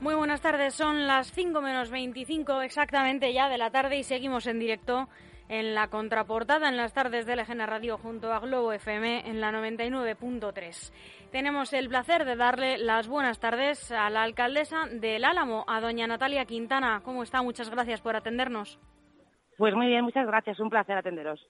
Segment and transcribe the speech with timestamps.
[0.00, 4.46] Muy buenas tardes, son las 5 menos 25 exactamente ya de la tarde y seguimos
[4.46, 5.08] en directo
[5.48, 9.50] en la contraportada en las tardes de Legena Radio junto a Globo FM en la
[9.50, 10.92] 99.3.
[11.32, 16.06] Tenemos el placer de darle las buenas tardes a la alcaldesa del Álamo, a doña
[16.06, 17.00] Natalia Quintana.
[17.04, 17.42] ¿Cómo está?
[17.42, 18.78] Muchas gracias por atendernos.
[19.56, 20.60] Pues muy bien, muchas gracias.
[20.60, 21.44] Un placer atenderos.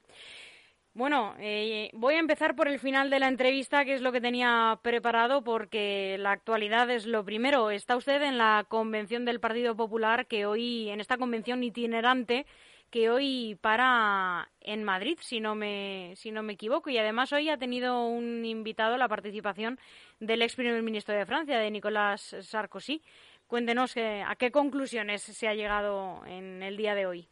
[0.94, 4.20] Bueno, eh, voy a empezar por el final de la entrevista, que es lo que
[4.20, 7.70] tenía preparado, porque la actualidad es lo primero.
[7.70, 12.46] Está usted en la convención del Partido Popular, que hoy, en esta convención itinerante,
[12.90, 17.48] que hoy para en Madrid, si no me, si no me equivoco, y además hoy
[17.48, 19.78] ha tenido un invitado la participación
[20.20, 23.02] del ex primer ministro de Francia, de Nicolas Sarkozy.
[23.46, 27.28] Cuéntenos eh, a qué conclusiones se ha llegado en el día de hoy.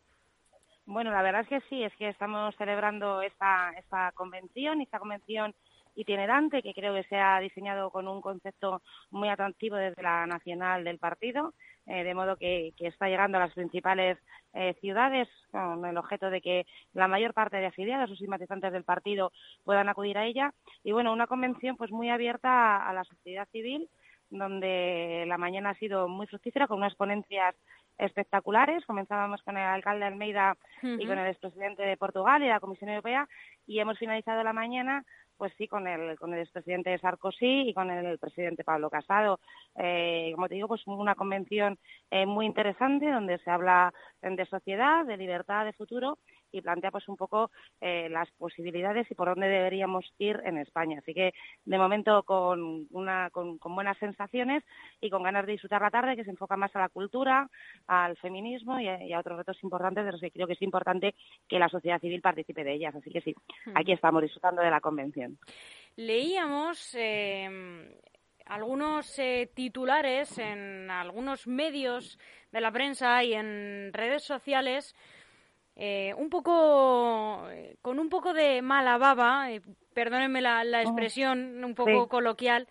[0.87, 5.53] Bueno, la verdad es que sí, es que estamos celebrando esta, esta convención, esta convención
[5.97, 10.85] itinerante que creo que se ha diseñado con un concepto muy atractivo desde la nacional
[10.85, 11.55] del partido,
[11.87, 14.19] eh, de modo que, está llegando a las principales
[14.53, 18.85] eh, ciudades con el objeto de que la mayor parte de afiliados o simpatizantes del
[18.85, 19.33] partido
[19.65, 20.53] puedan acudir a ella.
[20.85, 23.89] Y bueno, una convención pues muy abierta a la sociedad civil,
[24.31, 27.55] donde la mañana ha sido muy fructífera con unas ponencias
[27.99, 28.85] espectaculares.
[28.87, 33.29] Comenzábamos con el alcalde Almeida y con el expresidente de Portugal y la Comisión Europea
[33.67, 35.05] y hemos finalizado la mañana
[35.37, 39.41] pues sí, con el, con el expresidente Sarkozy y con el presidente Pablo Casado.
[39.77, 41.79] Eh, como te digo, pues una convención
[42.11, 46.19] eh, muy interesante donde se habla de sociedad, de libertad, de futuro
[46.53, 50.99] y plantea pues un poco eh, las posibilidades y por dónde deberíamos ir en España.
[50.99, 51.33] Así que
[51.65, 54.65] de momento con, una, con, buenas sensaciones
[55.01, 57.49] y con ganas de disfrutar la tarde que se enfoca más a la cultura,
[57.87, 61.15] al feminismo y a, otros retos importantes de los que creo que es importante
[61.49, 62.95] que la sociedad civil participe de ellas.
[62.95, 63.35] Así que sí,
[63.75, 65.39] aquí estamos disfrutando de la convención.
[65.97, 67.49] Leíamos eh,
[68.47, 72.19] algunos eh, titulares en algunos medios
[72.53, 74.95] de la prensa y en redes sociales
[75.79, 77.47] eh, un poco
[77.83, 79.61] con un poco de mala baba, eh,
[79.93, 82.67] perdónenme la, oh, expresión un poco coloquial,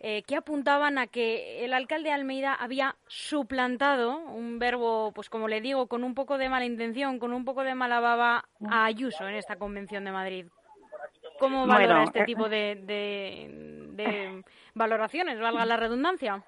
[0.00, 5.60] eh, que apuntaban a que el alcalde Almeida había suplantado un verbo, pues como le
[5.60, 9.28] digo, con un poco de mala intención, con un poco de mala baba a Ayuso
[9.28, 10.46] en esta convención de Madrid.
[11.38, 14.42] ¿Cómo valora este tipo de, de
[14.74, 16.42] valoraciones, valga la redundancia?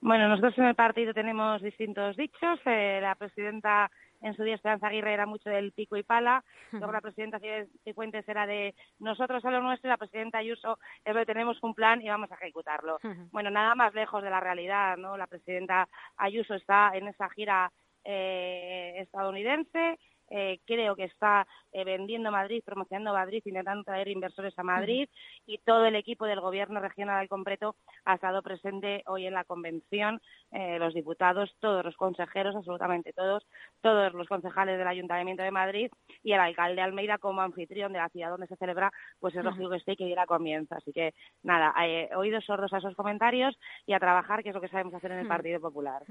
[0.00, 2.60] Bueno, nosotros en el partido tenemos distintos dichos.
[2.64, 3.90] la presidenta
[4.20, 7.40] en su día Esperanza Aguirre era mucho del pico y pala, luego la presidenta
[7.84, 11.74] Cifuentes era de nosotros a lo nuestro y la presidenta Ayuso es de tenemos un
[11.74, 12.98] plan y vamos a ejecutarlo.
[13.32, 15.16] Bueno, nada más lejos de la realidad, ¿no?
[15.16, 17.70] La presidenta Ayuso está en esa gira
[18.04, 19.98] eh, estadounidense,
[20.30, 25.08] eh, creo que está eh, vendiendo Madrid, promocionando Madrid, intentando traer inversores a Madrid
[25.46, 29.44] y todo el equipo del Gobierno regional al completo ha estado presente hoy en la
[29.44, 30.20] convención,
[30.52, 33.46] eh, los diputados, todos los consejeros, absolutamente todos,
[33.80, 35.90] todos los concejales del Ayuntamiento de Madrid
[36.22, 39.70] y el alcalde Almeida como anfitrión de la ciudad donde se celebra, pues es lógico
[39.70, 40.76] que esté y que diera comienza.
[40.76, 41.74] Así que nada,
[42.16, 45.18] oídos sordos a esos comentarios y a trabajar, que es lo que sabemos hacer en
[45.18, 46.02] el Partido Popular.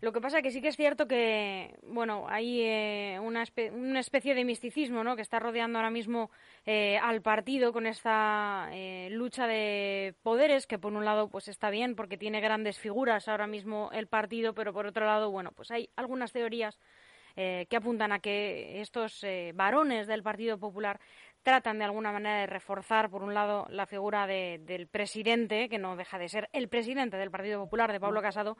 [0.00, 4.00] Lo que pasa es que sí que es cierto que, bueno, hay eh, una, una,
[4.00, 5.16] especie de misticismo, ¿no?
[5.16, 6.30] Que está rodeando ahora mismo
[6.66, 11.70] eh, al partido con esta eh, lucha de poderes, que por un lado, pues está
[11.70, 15.70] bien porque tiene grandes figuras ahora mismo el partido, pero por otro lado, bueno, pues
[15.70, 16.78] hay algunas teorías
[17.36, 21.00] que apuntan a que estos varones del Partido Popular
[21.44, 25.94] tratan de alguna manera de reforzar, por un lado, la figura del presidente, que no
[25.94, 28.56] deja de ser el presidente del Partido Popular, de Pablo Casado,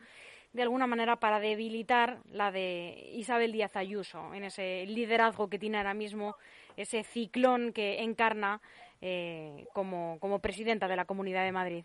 [0.55, 5.79] de alguna manera para debilitar la de Isabel Díaz Ayuso, en ese liderazgo que tiene
[5.79, 6.37] ahora mismo,
[6.77, 8.61] ese ciclón que encarna
[9.01, 11.85] eh, como, como presidenta de la Comunidad de Madrid.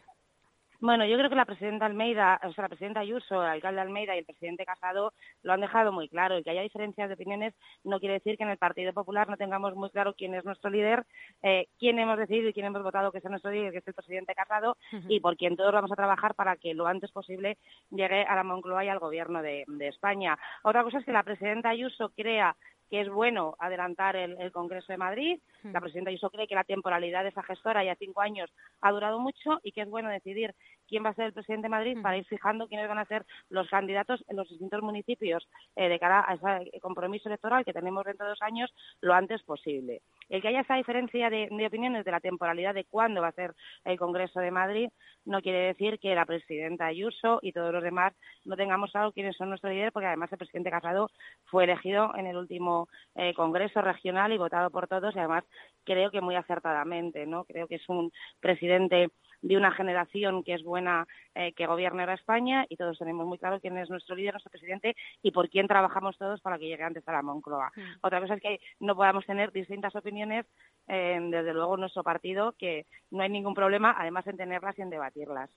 [0.82, 4.16] Bueno, yo creo que la presidenta Almeida, o sea, la presidenta Ayuso, el alcalde Almeida
[4.16, 5.12] y el presidente Casado
[5.44, 6.38] lo han dejado muy claro.
[6.38, 7.54] El que haya diferencias de opiniones
[7.84, 10.70] no quiere decir que en el Partido Popular no tengamos muy claro quién es nuestro
[10.70, 11.06] líder,
[11.44, 13.94] eh, quién hemos decidido y quién hemos votado que sea nuestro líder, que es el
[13.94, 14.78] presidente Casado,
[15.10, 17.58] y por quien todos vamos a trabajar para que lo antes posible
[17.90, 20.40] llegue a la Moncloa y al Gobierno de, de España.
[20.64, 22.56] Otra cosa es que la presidenta Ayuso crea
[22.90, 25.40] que es bueno adelantar el, Congreso de Madrid.
[25.64, 28.52] La presidenta Ayuso cree que la temporalidad de esa gestora ya cinco años
[28.82, 30.56] ha durado mucho y que es bueno decidir
[30.90, 33.26] quién va a ser el presidente de Madrid para ir fijando quiénes van a ser
[33.50, 38.04] los candidatos en los distintos municipios eh, de cara a ese compromiso electoral que tenemos
[38.04, 40.02] dentro de dos años lo antes posible.
[40.28, 43.54] El que haya esa diferencia de, opiniones de la temporalidad de cuándo va a ser
[43.86, 44.90] el Congreso de Madrid
[45.26, 48.14] no quiere decir que la presidenta Ayuso y todos los demás
[48.46, 51.12] no tengamos claro quiénes son nuestros líderes, porque además el presidente Casado
[51.46, 55.44] fue elegido en el último eh, Congreso regional y votado por todos y además
[55.84, 57.46] creo que muy acertadamente, ¿no?
[57.46, 59.10] Creo que es un presidente
[59.42, 63.38] de una generación que es buena eh, que gobierne ahora España y todos tenemos muy
[63.38, 66.84] claro quién es nuestro líder, nuestro presidente y por quién trabajamos todos para que llegue
[66.84, 67.72] antes a la Moncloa.
[67.76, 67.82] Mm.
[68.02, 70.46] Otra cosa es que no podamos tener distintas opiniones,
[70.88, 74.90] desde luego en nuestro partido, que no hay ningún problema, además en tenerlas y en
[74.90, 75.50] debatirlas.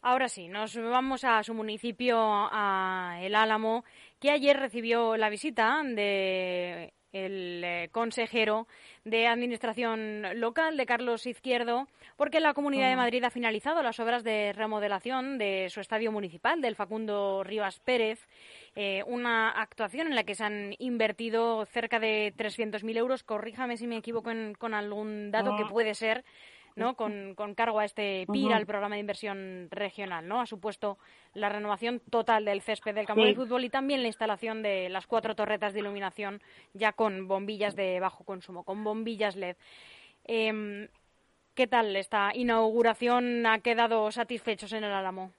[0.00, 3.84] Ahora sí, nos vamos a su municipio, a El Álamo,
[4.20, 8.66] que ayer recibió la visita de el eh, consejero
[9.04, 14.24] de Administración Local de Carlos Izquierdo, porque la Comunidad de Madrid ha finalizado las obras
[14.24, 18.28] de remodelación de su estadio municipal, del Facundo Rivas Pérez,
[18.76, 23.22] eh, una actuación en la que se han invertido cerca de 300.000 euros.
[23.22, 26.24] Corríjame si me equivoco con algún dato que puede ser
[26.78, 26.94] ¿no?
[26.94, 30.40] Con, cargo a este PIR, al programa de inversión regional, ¿no?
[30.40, 30.98] Ha supuesto
[31.34, 35.06] la renovación total del césped del campo de fútbol y también la instalación de las
[35.06, 36.40] cuatro torretas de iluminación
[36.72, 39.56] ya con bombillas de bajo consumo, con bombillas LED.
[40.24, 40.88] Em,
[41.54, 43.44] ¿Qué tal esta inauguración?
[43.44, 45.32] ¿Ha quedado satisfechos en el Álamo?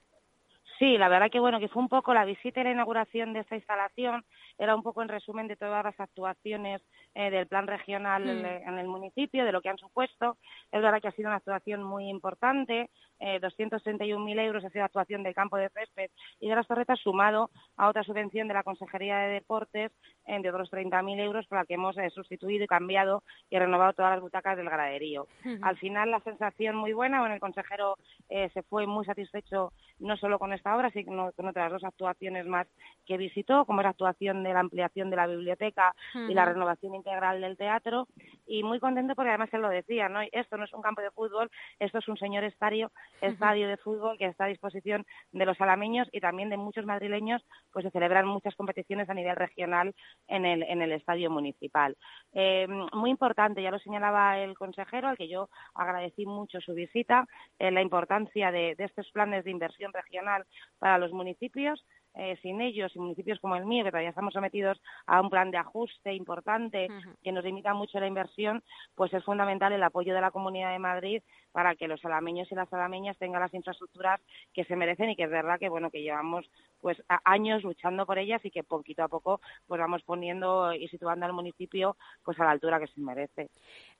[0.79, 3.41] Sí, la verdad que bueno, que fue un poco la visita y la inauguración de
[3.41, 4.23] esta instalación,
[4.57, 6.81] era un poco en resumen de todas las actuaciones
[7.13, 8.45] eh, del plan regional mm.
[8.45, 10.37] en el municipio, de lo que han supuesto.
[10.71, 12.89] Es verdad que ha sido una actuación muy importante,
[13.19, 16.09] eh, 231.000 euros ha sido actuación del campo de césped
[16.39, 19.91] y de las torretas, sumado a otra subvención de la Consejería de Deportes
[20.25, 23.93] eh, de otros 30.000 euros, por la que hemos eh, sustituido y cambiado y renovado
[23.93, 25.27] todas las butacas del graderío.
[25.61, 27.95] Al final, la sensación muy buena, bueno, el consejero
[28.29, 32.67] se fue muy satisfecho no solo con esta obra, sino con otras dos actuaciones más
[33.05, 37.41] que visitó, como la actuación de la ampliación de la biblioteca y la renovación integral
[37.41, 38.07] del teatro,
[38.45, 40.19] y muy contento porque además él lo decía, ¿no?
[40.31, 41.49] Esto no es un campo de fútbol,
[41.79, 46.07] esto es un señor estadio, estadio de fútbol que está a disposición de los alameños
[46.11, 49.93] y también de muchos madrileños, pues se celebran muchas competiciones a nivel regional
[50.27, 51.97] en el, en el estadio municipal.
[52.33, 57.25] Eh, muy importante, ya lo señalaba el consejero, al que yo agradecí mucho su visita,
[57.57, 60.45] eh, la importancia de, de estos planes de inversión regional
[60.79, 61.85] para los municipios,
[62.15, 65.51] eh, sin ellos y municipios como el mío, que todavía estamos sometidos a un plan
[65.51, 66.87] de ajuste importante
[67.23, 68.63] que nos limita mucho la inversión,
[68.95, 72.55] pues es fundamental el apoyo de la Comunidad de Madrid para que los alameños y
[72.55, 74.21] las alameñas tengan las infraestructuras
[74.53, 76.49] que se merecen y que es verdad que bueno que llevamos
[76.81, 81.25] pues años luchando por ellas y que poquito a poco pues vamos poniendo y situando
[81.25, 83.49] al municipio pues a la altura que se merece.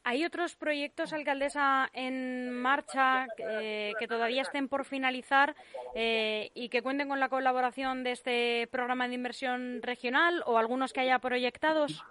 [0.03, 5.55] ¿Hay otros proyectos, alcaldesa, en marcha eh, que todavía estén por finalizar
[5.93, 10.93] eh, y que cuenten con la colaboración de este programa de inversión regional o algunos
[10.93, 12.03] que haya proyectados?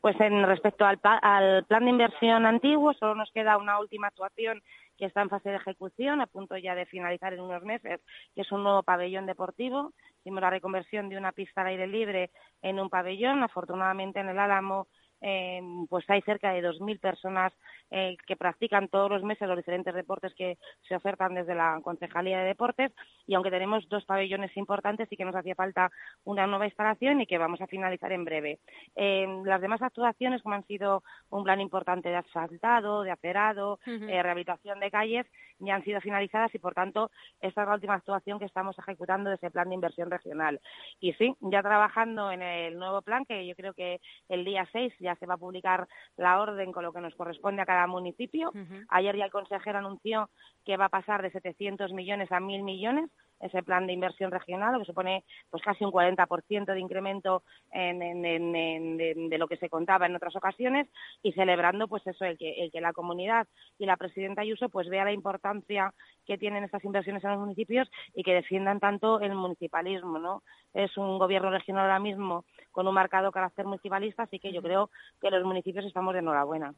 [0.00, 4.62] Pues en respecto al, al plan de inversión antiguo, solo nos queda una última actuación
[4.96, 8.00] que está en fase de ejecución, a punto ya de finalizar en unos meses,
[8.34, 9.92] que es un nuevo pabellón deportivo.
[10.20, 12.30] Hicimos la reconversión de una pista al aire libre
[12.62, 13.42] en un pabellón.
[13.42, 14.88] Afortunadamente en el Álamo
[15.20, 17.52] eh, pues hay cerca de 2.000 personas
[17.90, 20.58] eh, que practican todos los meses los diferentes deportes que
[20.88, 22.92] se ofertan desde la Concejalía de Deportes
[23.26, 25.90] y aunque tenemos dos pabellones importantes sí que nos hacía falta
[26.24, 28.60] una nueva instalación y que vamos a finalizar en breve.
[28.94, 34.22] Eh, las demás actuaciones, como han sido un plan importante de asfaltado, de acerado, eh,
[34.22, 35.26] rehabilitación de calles,
[35.58, 39.30] ya han sido finalizadas y por tanto esta es la última actuación que estamos ejecutando
[39.30, 40.60] de ese plan de inversión regional.
[41.00, 44.94] Y sí, ya trabajando en el nuevo plan que yo creo que el día 6
[45.00, 48.52] ya se va a publicar la orden con lo que nos corresponde a cada municipio.
[48.88, 50.30] Ayer ya el consejero anunció
[50.64, 54.72] que va a pasar de 700 millones a 1.000 millones ese plan de inversión regional,
[54.72, 57.42] lo que supone pues casi un 40% de incremento
[57.72, 60.88] en, de lo que se contaba en otras ocasiones
[61.22, 63.46] y celebrando pues eso el que, el que la comunidad
[63.78, 65.92] y la presidenta Ayuso pues vea la importancia
[66.26, 70.42] que tienen estas inversiones en los municipios y que defiendan tanto el municipalismo, ¿no?
[70.72, 74.90] Es un gobierno regional ahora mismo con un marcado carácter municipalista, así que yo creo
[75.20, 76.74] que los municipios estamos de enhorabuena.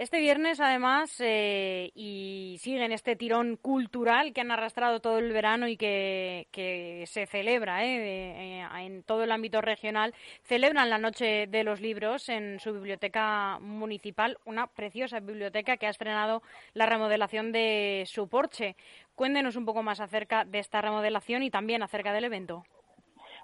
[0.00, 5.68] Este viernes, además, eh, y siguen este tirón cultural que han arrastrado todo el verano
[5.68, 10.14] y que, se celebra eh, eh, en todo el ámbito regional,
[10.44, 15.90] celebran la Noche de los Libros en su biblioteca municipal, una preciosa biblioteca que ha
[15.90, 16.42] estrenado
[16.72, 18.76] la remodelación de su porche.
[19.14, 22.64] Cuéntenos un poco más acerca de esta remodelación y también acerca del evento.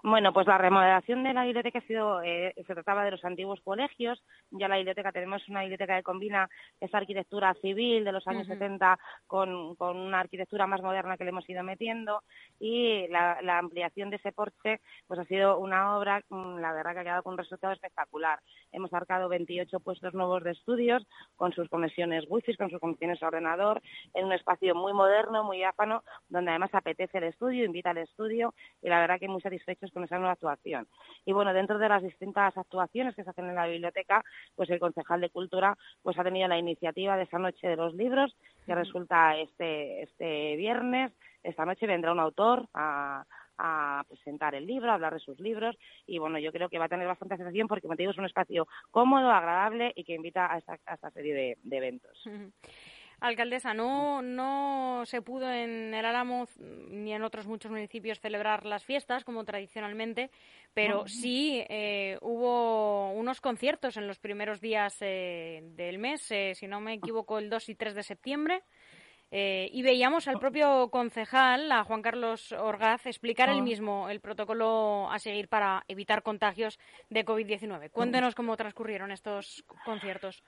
[0.09, 3.61] Bueno, pues la remodelación de la biblioteca ha sido, eh, se trataba de los antiguos
[3.63, 4.23] colegios.
[4.53, 6.49] Ya la biblioteca, tenemos una biblioteca que combina
[6.79, 11.31] esa arquitectura civil de los años 70 con, con, una arquitectura más moderna que le
[11.31, 12.23] hemos ido metiendo.
[12.61, 16.93] Y la, la, ampliación de ese porche, pues ha sido una obra, mm, la verdad
[16.93, 18.39] que ha quedado con un resultado espectacular.
[18.71, 23.27] Hemos arcado 28 puestos nuevos de estudios con sus conexiones wifi, con sus conexiones a
[23.27, 23.83] ordenador,
[24.15, 28.55] en un espacio muy moderno, muy áfano, donde además apetece el estudio, invita al estudio
[28.81, 30.87] y la verdad que muy satisfechos con esa nueva actuación.
[31.25, 34.23] Y bueno, dentro de las distintas actuaciones que se hacen en la biblioteca,
[34.55, 37.95] pues el concejal de Cultura pues ha tenido la iniciativa de esa noche de los
[37.95, 38.37] libros,
[38.67, 41.13] que resulta este, este viernes.
[41.43, 43.25] Esta noche vendrá un autor a,
[44.07, 46.91] presentar el libro, a hablar de sus libros y bueno, yo creo que va a
[46.91, 50.53] tener bastante aceptación porque, como te digo, es un espacio cómodo, agradable y que invita
[50.53, 52.23] a esta, serie de, eventos.
[53.21, 58.85] Alcaldesa, no, no se pudo en el Álamo ni en otros muchos municipios celebrar las
[58.85, 60.31] fiestas como tradicionalmente,
[60.75, 66.67] pero sí eh, hubo unos conciertos en los primeros días eh, del mes, eh, si
[66.67, 68.63] no me equivoco, el 2 y 3 de septiembre.
[69.33, 73.63] Eh, y veíamos al propio concejal, a Juan Carlos Orgaz, explicar él ah.
[73.63, 76.79] mismo el protocolo a seguir para evitar contagios
[77.11, 77.91] de COVID-19.
[77.91, 80.45] Cuéntenos cómo transcurrieron estos conciertos.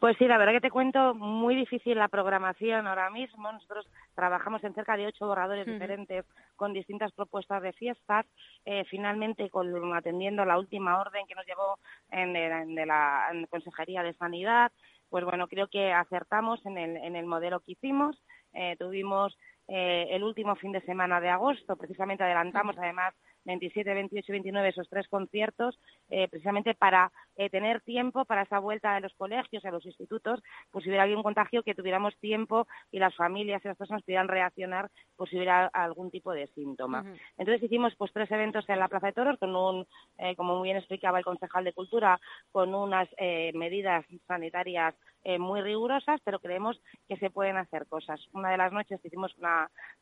[0.00, 3.52] Pues sí, la verdad que te cuento, muy difícil la programación ahora mismo.
[3.52, 6.24] Nosotros trabajamos en cerca de ocho borradores diferentes
[6.56, 8.26] con distintas propuestas de fiestas.
[8.64, 11.78] Eh, finalmente, con, atendiendo la última orden que nos llevó
[12.10, 12.32] en,
[12.74, 14.72] de la Consejería de Sanidad,
[15.08, 18.16] pues bueno, creo que acertamos en el, en el modelo que hicimos.
[18.52, 19.36] Eh, tuvimos
[19.68, 23.14] eh, el último fin de semana de agosto, precisamente adelantamos además
[23.46, 25.78] 27, 28 y 29 esos tres conciertos,
[26.10, 30.42] eh, precisamente para eh, tener tiempo para esa vuelta a los colegios, a los institutos,
[30.70, 34.28] pues si hubiera algún contagio que tuviéramos tiempo y las familias y las personas pudieran
[34.28, 37.04] reaccionar pues si hubiera algún tipo de síntoma.
[37.38, 39.86] Entonces hicimos pues tres eventos en la Plaza de Toros con un,
[40.18, 42.20] eh, como muy bien explicaba el concejal de Cultura,
[42.52, 43.08] con unas
[43.54, 44.94] medidas sanitarias
[45.38, 48.20] muy rigurosas, pero creemos que se pueden hacer cosas.
[48.32, 49.34] Una de las noches hicimos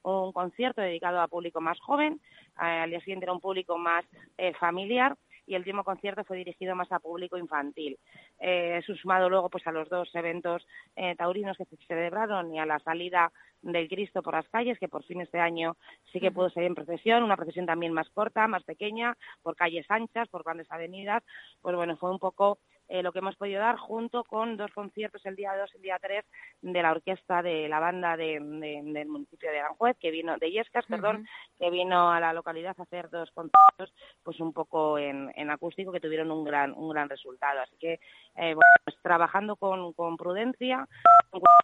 [0.03, 2.21] un concierto dedicado a público más joven,
[2.57, 4.05] al día siguiente era un público más
[4.39, 5.17] eh, familiar
[5.47, 7.99] y el último concierto fue dirigido más a público infantil.
[8.39, 10.67] Eh, sumado luego pues a los dos eventos
[10.97, 14.89] eh, taurinos que se celebraron y a la salida del Cristo por las calles, que
[14.89, 15.77] por fin este año
[16.13, 19.87] sí que pudo salir en procesión, una procesión también más corta, más pequeña, por calles
[19.89, 21.23] anchas, por grandes avenidas,
[21.63, 25.25] pues bueno, fue un poco eh, lo que hemos podido dar junto con dos conciertos
[25.27, 26.25] el día 2 y el día 3
[26.63, 30.87] de la orquesta de la banda de, del municipio de Aranjuez, que vino, de Yescas,
[30.87, 31.27] perdón,
[31.59, 36.01] que vino a la localidad a hacer dos conciertos, pues un poco en, acústico, que
[36.01, 37.61] tuvieron un gran, un gran resultado.
[37.61, 40.89] Así que, eh, bueno, pues trabajando con, con prudencia,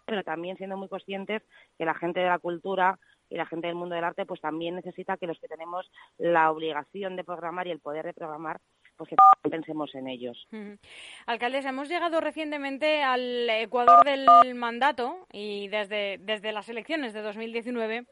[0.05, 1.43] pero también siendo muy conscientes
[1.77, 2.99] que la gente de la cultura
[3.31, 6.51] y la gente del mundo del arte pues también necesita que los que tenemos la
[6.51, 8.59] obligación de programar y el poder de programar
[9.01, 9.09] pues
[9.43, 10.47] que pensemos en ellos.
[11.25, 18.05] Alcaldes, hemos llegado recientemente al Ecuador del mandato y desde, desde las elecciones de 2019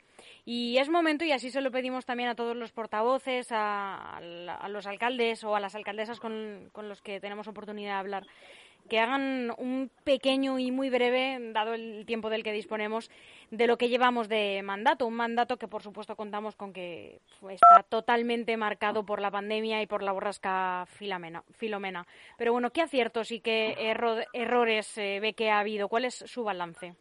[0.45, 4.69] y es momento, y así se lo pedimos también a todos los portavoces, a, a
[4.69, 8.27] los alcaldes o a las alcaldesas con, con los que tenemos oportunidad de hablar,
[8.89, 13.09] que hagan un pequeño y muy breve, dado el tiempo del que disponemos,
[13.51, 15.07] de lo que llevamos de mandato.
[15.07, 19.87] Un mandato que, por supuesto, contamos con que está totalmente marcado por la pandemia y
[19.87, 22.05] por la borrasca Filomena.
[22.37, 23.75] Pero bueno, ¿qué aciertos y qué
[24.33, 25.87] errores eh, ve que ha habido?
[25.87, 26.95] ¿Cuál es su balance?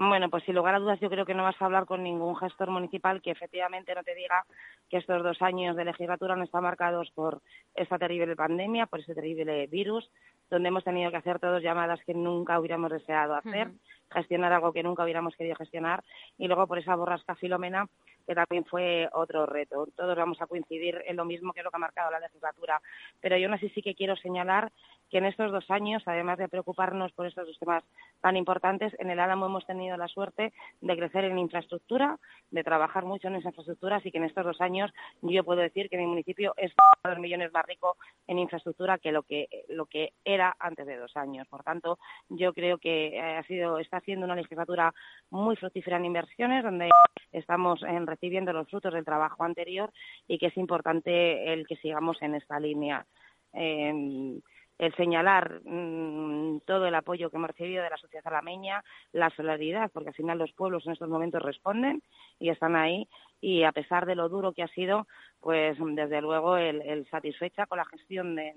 [0.00, 2.36] Bueno, pues sin lugar a dudas yo creo que no vas a hablar con ningún
[2.36, 4.44] gestor municipal que efectivamente no te diga
[4.88, 7.42] que estos dos años de legislatura no están marcados por
[7.74, 10.08] esta terrible pandemia, por ese terrible virus,
[10.50, 13.70] donde hemos tenido que hacer todas llamadas que nunca hubiéramos deseado hacer,
[14.10, 16.02] gestionar algo que nunca hubiéramos querido gestionar
[16.36, 17.86] y luego por esa borrasca filomena
[18.28, 19.88] que también fue otro reto.
[19.96, 22.78] Todos vamos a coincidir en lo mismo que es lo que ha marcado la legislatura,
[23.22, 24.70] pero yo aún así sí que quiero señalar
[25.10, 27.82] que en estos dos años, además de preocuparnos por estos dos temas
[28.20, 32.18] tan importantes, en el Álamo hemos tenido la suerte de crecer en infraestructura,
[32.50, 34.92] de trabajar mucho en esas infraestructuras y que en estos dos años
[35.22, 39.22] yo puedo decir que mi municipio es dos millones más rico en infraestructura que lo
[39.22, 41.48] que lo que era antes de dos años.
[41.48, 44.92] Por tanto, yo creo que ha sido está siendo una legislatura
[45.30, 46.90] muy fructífera en inversiones, donde
[47.32, 49.92] estamos en recibiendo los frutos del trabajo anterior
[50.26, 53.06] y que es importante el que sigamos en esta línea.
[53.52, 54.40] Eh,
[54.78, 59.90] el señalar mm, todo el apoyo que hemos recibido de la sociedad alameña, la solidaridad,
[59.92, 62.02] porque al final los pueblos en estos momentos responden
[62.38, 63.08] y están ahí,
[63.40, 65.06] y a pesar de lo duro que ha sido,
[65.48, 68.52] pues desde luego el, satisfecha con la gestión de,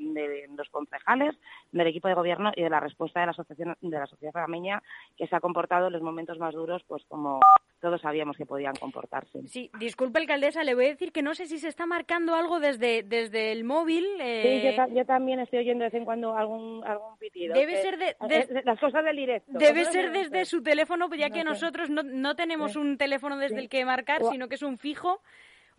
[0.57, 1.33] los concejales,
[1.71, 4.83] del equipo de gobierno y de la respuesta de la asociación de la sociedad alameña
[5.15, 7.39] que se ha comportado en los momentos más duros, pues como
[7.79, 9.47] todos sabíamos que podían comportarse.
[9.47, 12.59] Sí, disculpe, alcaldesa, le voy a decir que no sé si se está marcando algo
[12.59, 14.05] desde, desde el móvil.
[14.19, 14.61] Sí,
[14.93, 17.53] yo, también estoy oyendo de vez en cuando algún, algún pitido.
[17.53, 19.49] Debe ser de, las cosas del directo.
[19.57, 23.69] Debe ser desde su teléfono, ya que nosotros no, no tenemos un teléfono desde el
[23.69, 25.21] que marcar, sino que es un fijo.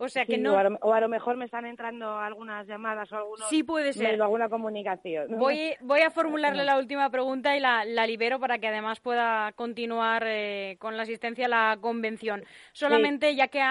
[0.03, 0.53] O sea que no.
[0.53, 3.47] O a, lo, mejor me están entrando algunas llamadas o algunos.
[3.49, 4.21] Sí, puede ser.
[4.21, 5.27] alguna comunicación.
[5.37, 9.51] Voy, voy a formularle la última pregunta y la, la libero para que además pueda
[9.53, 12.43] continuar eh, con la asistencia a la convención.
[12.71, 13.61] Solamente, ya que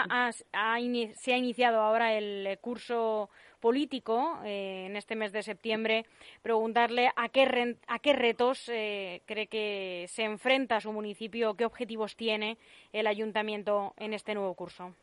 [1.15, 3.31] se ha iniciado ahora el curso
[3.63, 6.05] político eh, en este mes de septiembre,
[6.43, 12.17] preguntarle a qué, a qué retos eh, cree que se enfrenta su municipio, qué objetivos
[12.17, 12.59] tiene
[12.93, 14.95] el ayuntamiento en este nuevo curso.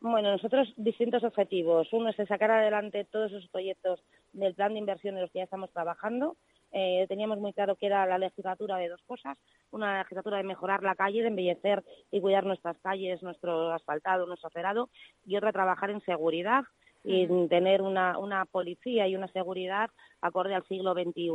[0.00, 1.88] Bueno, nosotros distintos objetivos.
[1.92, 5.44] Uno es sacar adelante todos esos proyectos del plan de inversión en los que ya
[5.44, 6.36] estamos trabajando.
[6.72, 9.38] Eh, teníamos muy claro que era la legislatura de dos cosas.
[9.70, 14.48] Una legislatura de mejorar la calle, de embellecer y cuidar nuestras calles, nuestro asfaltado, nuestro
[14.48, 14.90] acerado.
[15.24, 16.64] Y otra, trabajar en seguridad
[17.06, 21.30] y tener una, una policía y una seguridad acorde al siglo XXI.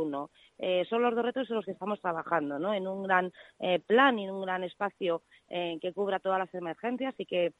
[0.58, 2.74] Eh, son los dos retos en los que estamos trabajando, ¿no?
[2.74, 6.54] En un gran eh, plan y en un gran espacio eh, que cubra todas las
[6.54, 7.54] emergencias y que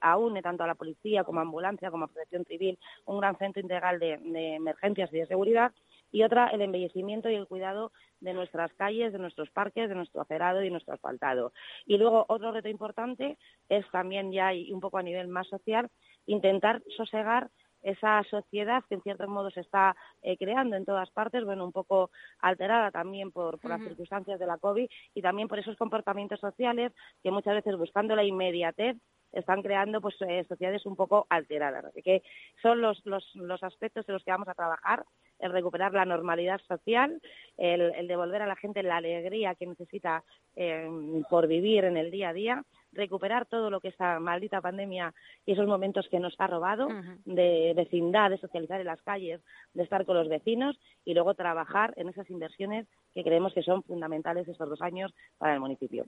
[0.00, 3.60] aúne tanto a la policía como a ambulancia como a protección civil, un gran centro
[3.60, 5.72] integral de, de emergencias y de seguridad
[6.10, 10.20] y otra el embellecimiento y el cuidado de nuestras calles, de nuestros parques, de nuestro
[10.20, 11.52] acerado y nuestro asfaltado.
[11.86, 13.36] Y luego otro reto importante
[13.68, 15.90] es también ya y un poco a nivel más social
[16.28, 17.50] intentar sosegar
[17.82, 21.72] esa sociedad que en cierto modo se está eh, creando en todas partes, bueno, un
[21.72, 26.92] poco alterada también por, las circunstancias de la COVID y también por esos comportamientos sociales
[27.22, 28.96] que muchas veces buscando la inmediatez
[29.32, 31.84] están creando pues eh, sociedades un poco alteradas.
[31.84, 32.22] Así que
[32.62, 35.04] son los, los, los aspectos en los que vamos a trabajar,
[35.38, 37.20] el recuperar la normalidad social,
[37.56, 40.24] el, devolver a la gente la alegría que necesita
[40.56, 40.88] eh,
[41.30, 45.14] por vivir en el día a día recuperar todo lo que esta maldita pandemia
[45.46, 46.88] y esos momentos que nos ha robado
[47.24, 49.40] de vecindad, de socializar en las calles,
[49.74, 53.82] de estar con los vecinos y luego trabajar en esas inversiones que creemos que son
[53.82, 56.06] fundamentales estos dos años para el municipio.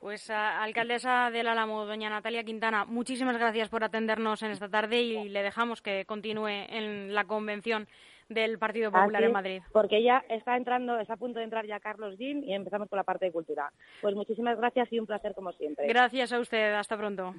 [0.00, 5.28] Pues alcaldesa del Álamo, doña Natalia Quintana, muchísimas gracias por atendernos en esta tarde y
[5.30, 7.88] le dejamos que continúe en la convención
[8.28, 9.62] del Partido Popular en Madrid.
[9.72, 12.96] Porque ya está entrando, está a punto de entrar ya Carlos Gin y empezamos con
[12.96, 13.72] la parte de cultura.
[14.00, 15.86] Pues muchísimas gracias y un placer como siempre.
[15.86, 17.34] Gracias a usted, hasta pronto.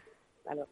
[0.46, 0.66] Hasta